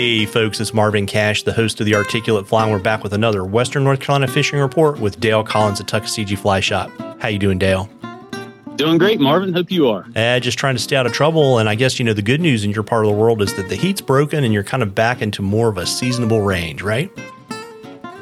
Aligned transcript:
Hey, 0.00 0.24
folks, 0.24 0.58
it's 0.62 0.72
Marvin 0.72 1.04
Cash, 1.04 1.42
the 1.42 1.52
host 1.52 1.78
of 1.78 1.84
the 1.84 1.94
Articulate 1.94 2.48
Fly, 2.48 2.62
and 2.62 2.72
we're 2.72 2.78
back 2.78 3.02
with 3.02 3.12
another 3.12 3.44
Western 3.44 3.84
North 3.84 4.00
Carolina 4.00 4.28
fishing 4.28 4.58
report 4.58 4.98
with 4.98 5.20
Dale 5.20 5.44
Collins 5.44 5.78
at 5.78 5.88
Tuckaseegee 5.88 6.38
Fly 6.38 6.60
Shop. 6.60 6.90
How 7.18 7.28
you 7.28 7.38
doing, 7.38 7.58
Dale? 7.58 7.86
Doing 8.76 8.96
great, 8.96 9.20
Marvin. 9.20 9.52
Hope 9.52 9.70
you 9.70 9.88
are. 9.88 10.06
Uh, 10.16 10.40
just 10.40 10.58
trying 10.58 10.74
to 10.74 10.80
stay 10.80 10.96
out 10.96 11.04
of 11.04 11.12
trouble. 11.12 11.58
And 11.58 11.68
I 11.68 11.74
guess, 11.74 11.98
you 11.98 12.06
know, 12.06 12.14
the 12.14 12.22
good 12.22 12.40
news 12.40 12.64
in 12.64 12.70
your 12.70 12.82
part 12.82 13.04
of 13.04 13.10
the 13.10 13.16
world 13.18 13.42
is 13.42 13.52
that 13.56 13.68
the 13.68 13.76
heat's 13.76 14.00
broken 14.00 14.42
and 14.42 14.54
you're 14.54 14.64
kind 14.64 14.82
of 14.82 14.94
back 14.94 15.20
into 15.20 15.42
more 15.42 15.68
of 15.68 15.76
a 15.76 15.84
seasonable 15.84 16.40
range, 16.40 16.80
right? 16.80 17.10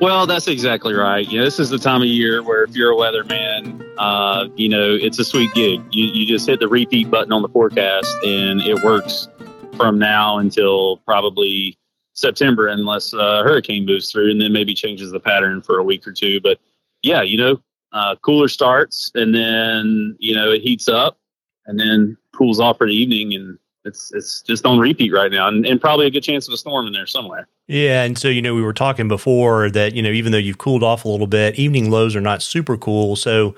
Well, 0.00 0.28
that's 0.28 0.46
exactly 0.46 0.94
right. 0.94 1.28
You 1.28 1.40
know, 1.40 1.44
this 1.44 1.58
is 1.58 1.70
the 1.70 1.78
time 1.78 2.02
of 2.02 2.06
year 2.06 2.40
where 2.44 2.62
if 2.62 2.76
you're 2.76 2.92
a 2.92 2.96
weatherman, 2.96 3.84
uh, 3.98 4.48
you 4.54 4.68
know, 4.68 4.94
it's 4.94 5.18
a 5.18 5.24
sweet 5.24 5.52
gig. 5.54 5.80
You, 5.90 6.04
you 6.04 6.24
just 6.24 6.46
hit 6.46 6.60
the 6.60 6.68
repeat 6.68 7.10
button 7.10 7.32
on 7.32 7.42
the 7.42 7.48
forecast 7.48 8.14
and 8.24 8.60
it 8.60 8.80
works 8.84 9.26
from 9.76 9.98
now 9.98 10.38
until 10.38 10.98
probably 10.98 11.78
September, 12.14 12.68
unless 12.68 13.12
a 13.12 13.42
hurricane 13.42 13.84
moves 13.84 14.10
through 14.10 14.30
and 14.30 14.40
then 14.40 14.52
maybe 14.52 14.74
changes 14.74 15.10
the 15.10 15.20
pattern 15.20 15.60
for 15.60 15.78
a 15.78 15.84
week 15.84 16.06
or 16.06 16.12
two. 16.12 16.40
But 16.40 16.58
yeah, 17.02 17.22
you 17.22 17.36
know, 17.36 17.60
uh, 17.94 18.16
cooler 18.16 18.48
starts 18.48 19.10
and 19.14 19.34
then 19.34 20.16
you 20.18 20.34
know 20.34 20.50
it 20.52 20.60
heats 20.60 20.88
up 20.88 21.16
and 21.66 21.78
then 21.78 22.16
cools 22.32 22.60
off 22.60 22.76
for 22.78 22.86
the 22.86 22.92
evening 22.92 23.32
and 23.34 23.58
it's 23.84 24.12
it's 24.12 24.42
just 24.42 24.66
on 24.66 24.78
repeat 24.78 25.12
right 25.12 25.30
now 25.30 25.46
and, 25.46 25.64
and, 25.64 25.80
probably 25.80 26.06
a 26.06 26.10
good 26.10 26.22
chance 26.22 26.48
of 26.48 26.54
a 26.54 26.56
storm 26.56 26.86
in 26.86 26.92
there 26.92 27.06
somewhere. 27.06 27.46
Yeah 27.68 28.02
and 28.02 28.18
so 28.18 28.28
you 28.28 28.42
know 28.42 28.54
we 28.54 28.62
were 28.62 28.72
talking 28.72 29.06
before 29.06 29.70
that 29.70 29.94
you 29.94 30.02
know 30.02 30.10
even 30.10 30.32
though 30.32 30.38
you've 30.38 30.58
cooled 30.58 30.82
off 30.82 31.04
a 31.04 31.08
little 31.08 31.28
bit 31.28 31.56
evening 31.56 31.90
lows 31.90 32.16
are 32.16 32.20
not 32.20 32.42
super 32.42 32.76
cool. 32.76 33.14
So 33.14 33.54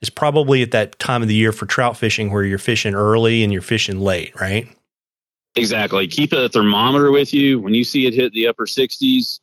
it's 0.00 0.10
probably 0.10 0.62
at 0.62 0.70
that 0.70 0.98
time 0.98 1.22
of 1.22 1.28
the 1.28 1.34
year 1.34 1.52
for 1.52 1.66
trout 1.66 1.96
fishing 1.96 2.30
where 2.32 2.44
you're 2.44 2.58
fishing 2.58 2.94
early 2.94 3.42
and 3.42 3.52
you're 3.52 3.60
fishing 3.60 4.00
late 4.00 4.38
right 4.40 4.68
exactly 5.56 6.06
keep 6.06 6.32
a 6.32 6.48
thermometer 6.48 7.10
with 7.10 7.34
you 7.34 7.58
when 7.58 7.74
you 7.74 7.84
see 7.84 8.06
it 8.06 8.14
hit 8.14 8.32
the 8.32 8.46
upper 8.46 8.66
60s 8.66 9.40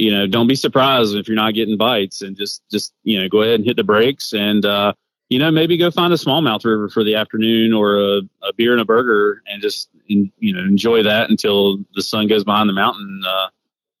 you 0.00 0.10
know, 0.10 0.26
don't 0.26 0.46
be 0.46 0.54
surprised 0.54 1.14
if 1.14 1.28
you're 1.28 1.36
not 1.36 1.54
getting 1.54 1.76
bites 1.76 2.22
and 2.22 2.36
just, 2.36 2.62
just, 2.70 2.94
you 3.02 3.20
know, 3.20 3.28
go 3.28 3.42
ahead 3.42 3.56
and 3.56 3.64
hit 3.64 3.76
the 3.76 3.84
brakes 3.84 4.32
and, 4.32 4.64
uh, 4.64 4.92
you 5.28 5.38
know, 5.38 5.50
maybe 5.50 5.76
go 5.76 5.90
find 5.90 6.12
a 6.12 6.16
smallmouth 6.16 6.64
river 6.64 6.88
for 6.88 7.04
the 7.04 7.14
afternoon 7.14 7.72
or 7.72 7.96
a, 7.96 8.20
a 8.42 8.52
beer 8.56 8.72
and 8.72 8.80
a 8.80 8.84
burger 8.84 9.42
and 9.46 9.62
just, 9.62 9.88
in, 10.08 10.32
you 10.38 10.52
know, 10.52 10.60
enjoy 10.60 11.02
that 11.02 11.30
until 11.30 11.78
the 11.94 12.02
sun 12.02 12.26
goes 12.26 12.44
behind 12.44 12.68
the 12.68 12.72
mountain, 12.72 13.22
uh, 13.26 13.48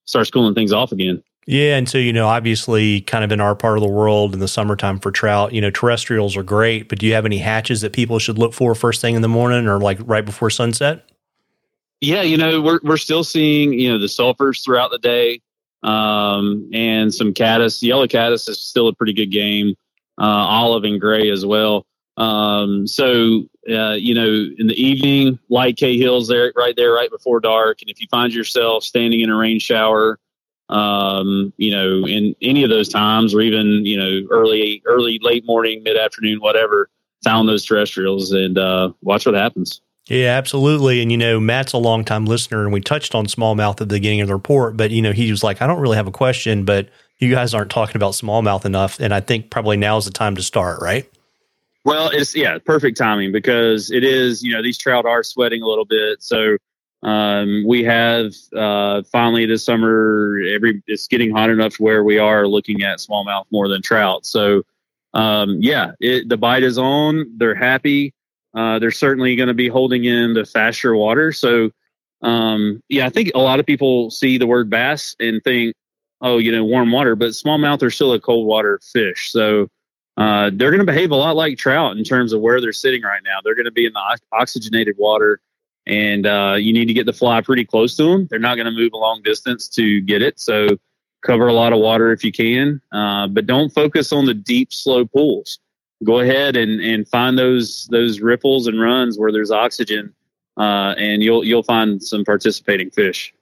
starts 0.06 0.30
cooling 0.30 0.54
things 0.54 0.72
off 0.72 0.90
again. 0.90 1.22
Yeah, 1.46 1.76
and 1.76 1.88
so 1.88 1.98
you 1.98 2.12
know, 2.12 2.28
obviously, 2.28 3.00
kind 3.00 3.24
of 3.24 3.32
in 3.32 3.40
our 3.40 3.56
part 3.56 3.76
of 3.76 3.82
the 3.82 3.88
world 3.88 4.34
in 4.34 4.40
the 4.40 4.46
summertime 4.46 5.00
for 5.00 5.10
trout, 5.10 5.52
you 5.52 5.60
know, 5.60 5.70
terrestrials 5.70 6.36
are 6.36 6.42
great. 6.42 6.88
But 6.88 6.98
do 6.98 7.06
you 7.06 7.14
have 7.14 7.24
any 7.24 7.38
hatches 7.38 7.80
that 7.80 7.92
people 7.92 8.18
should 8.18 8.38
look 8.38 8.52
for 8.52 8.74
first 8.74 9.00
thing 9.00 9.16
in 9.16 9.22
the 9.22 9.28
morning 9.28 9.66
or 9.66 9.80
like 9.80 9.98
right 10.02 10.24
before 10.24 10.50
sunset? 10.50 11.09
Yeah, 12.00 12.22
you 12.22 12.36
know, 12.36 12.62
we're 12.62 12.80
we're 12.82 12.96
still 12.96 13.24
seeing 13.24 13.72
you 13.72 13.92
know 13.92 13.98
the 13.98 14.06
sulfurs 14.06 14.64
throughout 14.64 14.90
the 14.90 14.98
day 14.98 15.42
um, 15.82 16.70
and 16.72 17.14
some 17.14 17.34
caddis. 17.34 17.82
Yellow 17.82 18.06
caddis 18.06 18.48
is 18.48 18.58
still 18.58 18.88
a 18.88 18.94
pretty 18.94 19.12
good 19.12 19.30
game. 19.30 19.76
Uh, 20.18 20.24
olive 20.24 20.84
and 20.84 21.00
gray 21.00 21.30
as 21.30 21.46
well. 21.46 21.86
Um, 22.16 22.86
so 22.86 23.48
uh, 23.68 23.92
you 23.92 24.14
know, 24.14 24.46
in 24.58 24.66
the 24.66 24.82
evening, 24.82 25.38
light 25.48 25.78
Cahill's 25.78 26.28
there, 26.28 26.52
right 26.56 26.74
there, 26.76 26.92
right 26.92 27.10
before 27.10 27.40
dark. 27.40 27.80
And 27.82 27.90
if 27.90 28.00
you 28.00 28.06
find 28.10 28.32
yourself 28.32 28.84
standing 28.84 29.20
in 29.20 29.30
a 29.30 29.36
rain 29.36 29.58
shower, 29.58 30.18
um, 30.68 31.52
you 31.56 31.70
know, 31.70 32.06
in 32.06 32.34
any 32.40 32.62
of 32.62 32.70
those 32.70 32.88
times, 32.88 33.34
or 33.34 33.40
even 33.40 33.84
you 33.84 33.98
know, 33.98 34.26
early, 34.30 34.82
early, 34.86 35.18
late 35.22 35.44
morning, 35.44 35.82
mid 35.82 35.96
afternoon, 35.96 36.40
whatever, 36.40 36.88
found 37.22 37.48
those 37.48 37.64
terrestrials 37.64 38.32
and 38.32 38.56
uh, 38.56 38.90
watch 39.02 39.26
what 39.26 39.34
happens. 39.34 39.80
Yeah, 40.08 40.36
absolutely. 40.36 41.02
And, 41.02 41.12
you 41.12 41.18
know, 41.18 41.38
Matt's 41.38 41.72
a 41.72 41.78
longtime 41.78 42.24
listener, 42.24 42.64
and 42.64 42.72
we 42.72 42.80
touched 42.80 43.14
on 43.14 43.26
smallmouth 43.26 43.72
at 43.72 43.76
the 43.76 43.86
beginning 43.86 44.22
of 44.22 44.28
the 44.28 44.34
report, 44.34 44.76
but, 44.76 44.90
you 44.90 45.02
know, 45.02 45.12
he 45.12 45.30
was 45.30 45.44
like, 45.44 45.62
I 45.62 45.66
don't 45.66 45.80
really 45.80 45.96
have 45.96 46.08
a 46.08 46.12
question, 46.12 46.64
but 46.64 46.88
you 47.18 47.30
guys 47.30 47.54
aren't 47.54 47.70
talking 47.70 47.96
about 47.96 48.14
smallmouth 48.14 48.64
enough. 48.64 48.98
And 48.98 49.14
I 49.14 49.20
think 49.20 49.50
probably 49.50 49.76
now 49.76 49.98
is 49.98 50.06
the 50.06 50.10
time 50.10 50.34
to 50.34 50.42
start, 50.42 50.80
right? 50.80 51.08
Well, 51.84 52.10
it's, 52.12 52.34
yeah, 52.34 52.58
perfect 52.58 52.96
timing 52.98 53.30
because 53.30 53.90
it 53.90 54.02
is, 54.02 54.42
you 54.42 54.52
know, 54.52 54.62
these 54.62 54.78
trout 54.78 55.06
are 55.06 55.22
sweating 55.22 55.62
a 55.62 55.66
little 55.66 55.84
bit. 55.84 56.22
So, 56.22 56.56
um, 57.02 57.64
we 57.66 57.82
have 57.84 58.34
uh, 58.54 59.02
finally 59.10 59.46
this 59.46 59.64
summer, 59.64 60.38
every 60.54 60.82
it's 60.86 61.06
getting 61.06 61.30
hot 61.30 61.48
enough 61.48 61.76
where 61.76 62.04
we 62.04 62.18
are 62.18 62.46
looking 62.46 62.82
at 62.82 62.98
smallmouth 62.98 63.46
more 63.50 63.68
than 63.68 63.80
trout. 63.80 64.26
So, 64.26 64.62
um, 65.14 65.56
yeah, 65.60 65.92
it, 66.00 66.28
the 66.28 66.36
bite 66.36 66.62
is 66.62 66.76
on. 66.76 67.32
They're 67.38 67.54
happy. 67.54 68.12
Uh, 68.54 68.78
they're 68.78 68.90
certainly 68.90 69.36
going 69.36 69.48
to 69.48 69.54
be 69.54 69.68
holding 69.68 70.04
in 70.04 70.34
the 70.34 70.44
faster 70.44 70.94
water. 70.94 71.32
So, 71.32 71.70
um, 72.22 72.82
yeah, 72.88 73.06
I 73.06 73.10
think 73.10 73.30
a 73.34 73.38
lot 73.38 73.60
of 73.60 73.66
people 73.66 74.10
see 74.10 74.38
the 74.38 74.46
word 74.46 74.68
bass 74.68 75.14
and 75.20 75.42
think, 75.44 75.74
oh, 76.20 76.38
you 76.38 76.52
know, 76.52 76.64
warm 76.64 76.90
water, 76.92 77.16
but 77.16 77.30
smallmouth 77.30 77.82
are 77.82 77.90
still 77.90 78.12
a 78.12 78.20
cold 78.20 78.46
water 78.46 78.80
fish. 78.92 79.30
So, 79.30 79.68
uh, 80.16 80.50
they're 80.52 80.70
going 80.70 80.84
to 80.84 80.92
behave 80.92 81.12
a 81.12 81.16
lot 81.16 81.36
like 81.36 81.56
trout 81.56 81.96
in 81.96 82.04
terms 82.04 82.32
of 82.32 82.40
where 82.40 82.60
they're 82.60 82.72
sitting 82.72 83.02
right 83.02 83.22
now. 83.24 83.38
They're 83.42 83.54
going 83.54 83.64
to 83.64 83.70
be 83.70 83.86
in 83.86 83.92
the 83.92 84.18
oxygenated 84.32 84.96
water, 84.98 85.40
and 85.86 86.26
uh, 86.26 86.56
you 86.58 86.72
need 86.72 86.86
to 86.86 86.92
get 86.92 87.06
the 87.06 87.12
fly 87.12 87.40
pretty 87.40 87.64
close 87.64 87.96
to 87.96 88.02
them. 88.04 88.26
They're 88.28 88.38
not 88.38 88.56
going 88.56 88.66
to 88.66 88.72
move 88.72 88.92
a 88.92 88.98
long 88.98 89.22
distance 89.22 89.68
to 89.68 90.00
get 90.02 90.20
it. 90.20 90.38
So, 90.38 90.76
cover 91.22 91.48
a 91.48 91.54
lot 91.54 91.72
of 91.72 91.78
water 91.78 92.12
if 92.12 92.24
you 92.24 92.32
can, 92.32 92.82
uh, 92.92 93.28
but 93.28 93.46
don't 93.46 93.70
focus 93.70 94.12
on 94.12 94.26
the 94.26 94.34
deep, 94.34 94.72
slow 94.72 95.06
pools 95.06 95.58
go 96.04 96.20
ahead 96.20 96.56
and, 96.56 96.80
and 96.80 97.06
find 97.08 97.38
those 97.38 97.86
those 97.90 98.20
ripples 98.20 98.66
and 98.66 98.80
runs 98.80 99.18
where 99.18 99.32
there's 99.32 99.50
oxygen, 99.50 100.12
uh, 100.56 100.94
and 100.96 101.22
you'll 101.22 101.44
you'll 101.44 101.62
find 101.62 102.02
some 102.02 102.24
participating 102.24 102.90
fish. 102.90 103.34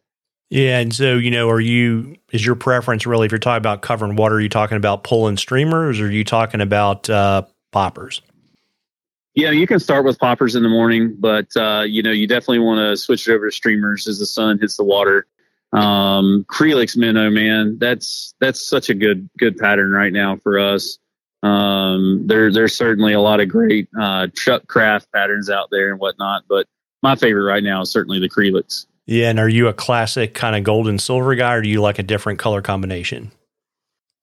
Yeah, 0.50 0.78
and 0.78 0.94
so 0.94 1.16
you 1.16 1.30
know, 1.30 1.48
are 1.50 1.60
you 1.60 2.16
is 2.32 2.44
your 2.44 2.54
preference 2.54 3.06
really 3.06 3.26
if 3.26 3.32
you're 3.32 3.38
talking 3.38 3.58
about 3.58 3.82
covering 3.82 4.16
water? 4.16 4.36
Are 4.36 4.40
you 4.40 4.48
talking 4.48 4.76
about 4.76 5.04
pulling 5.04 5.36
streamers, 5.36 6.00
or 6.00 6.06
are 6.06 6.10
you 6.10 6.24
talking 6.24 6.60
about 6.60 7.08
uh, 7.10 7.42
poppers? 7.70 8.22
Yeah, 9.34 9.50
you 9.50 9.66
can 9.66 9.78
start 9.78 10.04
with 10.04 10.18
poppers 10.18 10.56
in 10.56 10.62
the 10.62 10.68
morning, 10.68 11.14
but 11.18 11.54
uh, 11.56 11.84
you 11.86 12.02
know 12.02 12.10
you 12.10 12.26
definitely 12.26 12.60
want 12.60 12.78
to 12.78 12.96
switch 12.96 13.28
it 13.28 13.32
over 13.32 13.48
to 13.48 13.54
streamers 13.54 14.08
as 14.08 14.18
the 14.18 14.26
sun 14.26 14.58
hits 14.58 14.76
the 14.76 14.84
water. 14.84 15.26
Um, 15.74 16.46
Kreelex 16.48 16.96
minnow, 16.96 17.28
man, 17.28 17.78
that's 17.78 18.34
that's 18.40 18.66
such 18.66 18.88
a 18.88 18.94
good 18.94 19.28
good 19.38 19.58
pattern 19.58 19.92
right 19.92 20.12
now 20.12 20.36
for 20.36 20.58
us. 20.58 20.98
Um, 21.42 22.26
there, 22.26 22.52
there's 22.52 22.74
certainly 22.74 23.12
a 23.12 23.20
lot 23.20 23.40
of 23.40 23.48
great 23.48 23.88
uh, 23.98 24.26
Chuck 24.34 24.66
Kraft 24.66 25.10
patterns 25.12 25.48
out 25.48 25.68
there 25.70 25.90
and 25.90 26.00
whatnot, 26.00 26.44
but 26.48 26.66
my 27.02 27.14
favorite 27.14 27.44
right 27.44 27.62
now 27.62 27.82
is 27.82 27.90
certainly 27.90 28.18
the 28.18 28.28
Kreelex. 28.28 28.86
Yeah, 29.06 29.30
and 29.30 29.38
are 29.38 29.48
you 29.48 29.68
a 29.68 29.72
classic 29.72 30.34
kind 30.34 30.56
of 30.56 30.64
gold 30.64 30.88
and 30.88 31.00
silver 31.00 31.34
guy, 31.34 31.54
or 31.54 31.62
do 31.62 31.68
you 31.68 31.80
like 31.80 31.98
a 31.98 32.02
different 32.02 32.38
color 32.38 32.60
combination? 32.60 33.30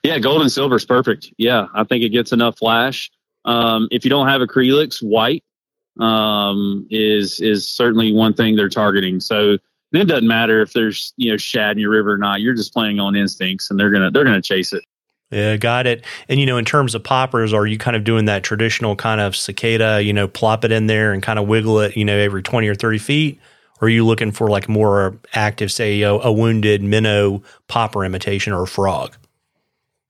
Yeah, 0.04 0.20
gold 0.20 0.42
and 0.42 0.52
silver 0.52 0.76
is 0.76 0.86
perfect. 0.86 1.34
Yeah, 1.38 1.68
I 1.74 1.84
think 1.84 2.04
it 2.04 2.10
gets 2.10 2.32
enough 2.32 2.60
flash. 2.60 3.10
Um, 3.46 3.88
if 3.92 4.04
you 4.04 4.10
don't 4.10 4.28
have 4.28 4.42
a 4.42 4.48
Kreelex, 4.48 5.02
white 5.02 5.44
um, 6.00 6.86
is 6.92 7.40
is 7.40 7.68
certainly 7.68 8.14
one 8.14 8.34
thing 8.34 8.56
they're 8.56 8.70
targeting. 8.70 9.20
So 9.20 9.58
it 9.94 10.08
doesn't 10.08 10.28
matter 10.28 10.62
if 10.62 10.74
there's 10.74 11.14
you 11.18 11.32
know 11.32 11.38
shad 11.38 11.72
in 11.72 11.80
your 11.80 11.92
river 11.92 12.14
or 12.14 12.18
not. 12.18 12.42
You're 12.42 12.54
just 12.54 12.74
playing 12.74 13.00
on 13.00 13.16
instincts, 13.16 13.72
and 13.72 13.80
they're 13.80 13.90
gonna 13.90 14.12
they're 14.12 14.26
gonna 14.26 14.42
chase 14.42 14.74
it. 14.74 14.86
Yeah, 15.32 15.58
got 15.58 15.88
it. 15.88 16.06
And 16.30 16.40
you 16.40 16.46
know, 16.46 16.58
in 16.58 16.66
terms 16.66 16.96
of 16.96 17.04
poppers, 17.04 17.54
are 17.54 17.66
you 17.66 17.78
kind 17.78 17.98
of 17.98 18.04
doing 18.04 18.26
that 18.26 18.44
traditional 18.44 18.96
kind 18.96 19.20
of 19.20 19.36
cicada, 19.36 20.02
you 20.04 20.14
know, 20.14 20.28
plop 20.28 20.64
it 20.64 20.72
in 20.72 20.88
there 20.88 21.14
and 21.14 21.24
kind 21.24 21.40
of 21.40 21.48
wiggle 21.48 21.80
it, 21.80 21.98
you 21.98 22.06
know, 22.06 22.16
every 22.16 22.44
20 22.44 22.68
or 22.68 22.76
30 22.76 22.98
feet? 23.00 23.40
Or 23.82 23.88
are 23.88 23.90
you 23.90 24.06
looking 24.06 24.32
for 24.32 24.50
like 24.50 24.70
more 24.70 25.18
active, 25.34 25.72
say, 25.72 26.02
a, 26.02 26.14
a 26.14 26.32
wounded 26.32 26.82
minnow 26.84 27.44
popper 27.68 28.06
imitation 28.06 28.54
or 28.54 28.64
a 28.64 28.68
frog? 28.68 29.16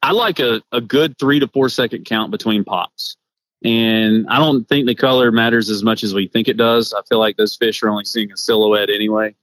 I 0.03 0.11
like 0.11 0.39
a, 0.39 0.61
a 0.71 0.81
good 0.81 1.17
three 1.17 1.39
to 1.39 1.47
four 1.47 1.69
second 1.69 2.05
count 2.05 2.29
between 2.29 2.63
pops. 2.63 3.17
And 3.63 4.27
I 4.29 4.37
don't 4.37 4.67
think 4.69 4.85
the 4.85 4.93
color 4.93 5.31
matters 5.31 5.71
as 5.71 5.81
much 5.81 6.03
as 6.03 6.13
we 6.13 6.27
think 6.27 6.47
it 6.47 6.57
does. 6.57 6.93
I 6.93 7.01
feel 7.09 7.17
like 7.17 7.37
those 7.37 7.55
fish 7.55 7.81
are 7.81 7.89
only 7.89 8.05
seeing 8.05 8.31
a 8.31 8.37
silhouette 8.37 8.91
anyway. 8.91 9.33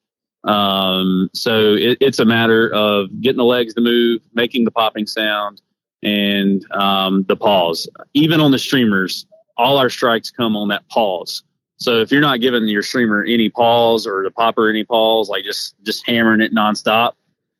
Um, 0.44 1.30
so 1.34 1.74
it, 1.74 1.98
it's 2.00 2.20
a 2.20 2.24
matter 2.24 2.72
of 2.72 3.08
getting 3.20 3.38
the 3.38 3.44
legs 3.44 3.74
to 3.74 3.80
move, 3.80 4.22
making 4.34 4.64
the 4.64 4.70
popping 4.70 5.06
sound, 5.06 5.60
and 6.02 6.70
um, 6.72 7.24
the 7.28 7.36
pause. 7.36 7.88
Even 8.14 8.40
on 8.40 8.50
the 8.50 8.58
streamers, 8.58 9.26
all 9.56 9.78
our 9.78 9.90
strikes 9.90 10.30
come 10.30 10.56
on 10.56 10.68
that 10.68 10.88
pause. 10.88 11.42
So 11.76 12.00
if 12.00 12.12
you're 12.12 12.20
not 12.20 12.40
giving 12.40 12.66
your 12.68 12.82
streamer 12.82 13.24
any 13.24 13.48
pause 13.48 14.06
or 14.06 14.22
the 14.22 14.30
popper 14.30 14.68
any 14.68 14.84
pause, 14.84 15.28
like 15.28 15.44
just 15.44 15.74
just 15.82 16.06
hammering 16.06 16.40
it 16.40 16.54
nonstop, 16.54 17.12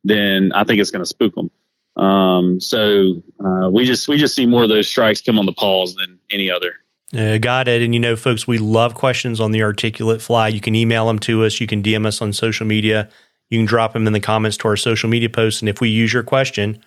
then 0.03 0.51
I 0.53 0.63
think 0.63 0.79
it's 0.79 0.91
going 0.91 1.01
to 1.01 1.05
spook 1.05 1.35
them. 1.35 1.51
Um, 1.95 2.59
so 2.59 3.21
uh, 3.43 3.69
we 3.69 3.85
just 3.85 4.07
we 4.07 4.17
just 4.17 4.35
see 4.35 4.45
more 4.45 4.63
of 4.63 4.69
those 4.69 4.87
strikes 4.87 5.21
come 5.21 5.37
on 5.37 5.45
the 5.45 5.53
pause 5.53 5.95
than 5.95 6.19
any 6.31 6.49
other. 6.49 6.73
Uh, 7.15 7.37
got 7.37 7.67
it. 7.67 7.81
And 7.81 7.93
you 7.93 7.99
know, 7.99 8.15
folks, 8.15 8.47
we 8.47 8.57
love 8.57 8.95
questions 8.95 9.39
on 9.39 9.51
the 9.51 9.61
articulate 9.61 10.21
fly. 10.21 10.47
You 10.47 10.61
can 10.61 10.73
email 10.73 11.05
them 11.07 11.19
to 11.19 11.43
us. 11.43 11.61
You 11.61 11.67
can 11.67 11.83
DM 11.83 12.05
us 12.05 12.21
on 12.21 12.33
social 12.33 12.65
media. 12.65 13.09
You 13.49 13.59
can 13.59 13.65
drop 13.65 13.93
them 13.93 14.07
in 14.07 14.13
the 14.13 14.19
comments 14.19 14.57
to 14.57 14.67
our 14.69 14.77
social 14.77 15.09
media 15.09 15.29
posts. 15.29 15.61
And 15.61 15.69
if 15.69 15.79
we 15.79 15.89
use 15.89 16.11
your 16.11 16.23
question, 16.23 16.83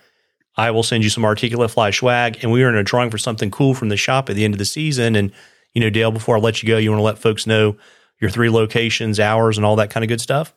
I 0.56 0.70
will 0.70 0.82
send 0.82 1.04
you 1.04 1.10
some 1.10 1.24
articulate 1.24 1.70
fly 1.70 1.90
swag. 1.90 2.38
And 2.42 2.50
we 2.50 2.62
are 2.62 2.68
in 2.68 2.76
a 2.76 2.82
drawing 2.82 3.10
for 3.10 3.18
something 3.18 3.50
cool 3.50 3.74
from 3.74 3.88
the 3.88 3.96
shop 3.96 4.30
at 4.30 4.36
the 4.36 4.44
end 4.44 4.54
of 4.54 4.58
the 4.58 4.64
season. 4.64 5.14
And, 5.16 5.32
you 5.74 5.80
know, 5.80 5.90
Dale, 5.90 6.10
before 6.10 6.36
I 6.36 6.40
let 6.40 6.62
you 6.62 6.66
go, 6.66 6.78
you 6.78 6.90
want 6.90 7.00
to 7.00 7.04
let 7.04 7.18
folks 7.18 7.46
know 7.46 7.76
your 8.20 8.30
three 8.30 8.48
locations, 8.48 9.20
hours, 9.20 9.58
and 9.58 9.66
all 9.66 9.76
that 9.76 9.90
kind 9.90 10.02
of 10.02 10.08
good 10.08 10.20
stuff? 10.20 10.54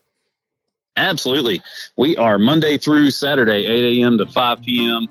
Absolutely. 0.95 1.61
We 1.97 2.17
are 2.17 2.37
Monday 2.37 2.77
through 2.77 3.11
Saturday, 3.11 3.65
8 3.65 4.01
a.m. 4.01 4.17
to 4.17 4.25
5 4.25 4.61
p.m. 4.61 5.07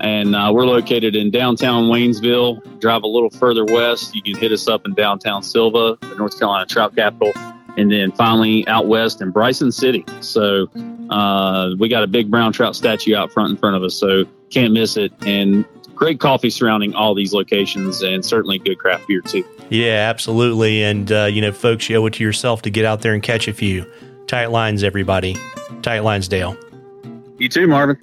And 0.00 0.34
uh, 0.34 0.50
we're 0.52 0.66
located 0.66 1.14
in 1.14 1.30
downtown 1.30 1.84
Waynesville. 1.84 2.80
Drive 2.80 3.02
a 3.04 3.06
little 3.06 3.30
further 3.30 3.64
west. 3.64 4.14
You 4.14 4.22
can 4.22 4.36
hit 4.36 4.52
us 4.52 4.68
up 4.68 4.84
in 4.86 4.94
downtown 4.94 5.42
Sylva, 5.42 5.96
the 6.00 6.14
North 6.16 6.38
Carolina 6.38 6.66
trout 6.66 6.94
capital. 6.94 7.32
And 7.76 7.90
then 7.90 8.12
finally 8.12 8.66
out 8.68 8.86
west 8.86 9.20
in 9.20 9.30
Bryson 9.30 9.72
City. 9.72 10.04
So 10.20 10.68
uh, 11.10 11.74
we 11.78 11.88
got 11.88 12.02
a 12.02 12.06
big 12.06 12.30
brown 12.30 12.52
trout 12.52 12.76
statue 12.76 13.14
out 13.14 13.32
front 13.32 13.50
in 13.50 13.56
front 13.56 13.76
of 13.76 13.82
us. 13.82 13.94
So 13.94 14.24
can't 14.50 14.72
miss 14.72 14.96
it. 14.96 15.12
And 15.26 15.64
great 15.94 16.20
coffee 16.20 16.50
surrounding 16.50 16.94
all 16.94 17.14
these 17.14 17.32
locations 17.32 18.02
and 18.02 18.24
certainly 18.24 18.58
good 18.58 18.78
craft 18.78 19.06
beer 19.08 19.20
too. 19.20 19.44
Yeah, 19.70 20.08
absolutely. 20.10 20.82
And, 20.82 21.10
uh, 21.10 21.24
you 21.24 21.40
know, 21.40 21.52
folks, 21.52 21.88
you 21.88 21.96
owe 21.96 22.06
it 22.06 22.14
to 22.14 22.24
yourself 22.24 22.62
to 22.62 22.70
get 22.70 22.84
out 22.84 23.00
there 23.02 23.14
and 23.14 23.22
catch 23.22 23.48
a 23.48 23.54
few. 23.54 23.90
Tight 24.26 24.46
lines, 24.46 24.82
everybody. 24.82 25.36
Tight 25.82 26.00
lines, 26.00 26.28
Dale. 26.28 26.56
You 27.38 27.48
too, 27.48 27.66
Marvin. 27.66 27.98